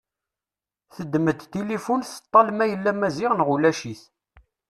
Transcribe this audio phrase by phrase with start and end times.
[0.95, 4.01] Teddem-d tilifun teṭṭal ma yella Maziɣ neɣ ulac-it.